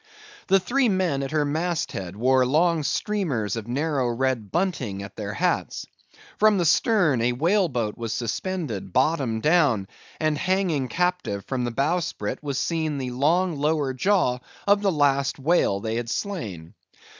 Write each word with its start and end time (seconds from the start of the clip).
The 0.47 0.59
three 0.59 0.89
men 0.89 1.21
at 1.21 1.29
her 1.29 1.45
mast 1.45 1.91
head 1.91 2.15
wore 2.15 2.43
long 2.43 2.81
streamers 2.81 3.55
of 3.55 3.67
narrow 3.67 4.07
red 4.07 4.51
bunting 4.51 5.03
at 5.03 5.15
their 5.15 5.35
hats; 5.35 5.85
from 6.39 6.57
the 6.57 6.65
stern, 6.65 7.21
a 7.21 7.33
whale 7.33 7.69
boat 7.69 7.99
was 7.99 8.11
suspended, 8.11 8.93
bottom 8.93 9.41
down; 9.41 9.87
and 10.19 10.39
hanging 10.39 10.87
captive 10.87 11.45
from 11.45 11.65
the 11.65 11.71
bowsprit 11.71 12.41
was 12.41 12.57
seen 12.57 12.97
the 12.97 13.11
long 13.11 13.57
lower 13.59 13.93
jaw 13.93 14.39
of 14.65 14.81
the 14.81 14.91
last 14.91 15.37
whale 15.37 15.79
they 15.81 15.97
had 15.97 16.09
slain. 16.09 16.73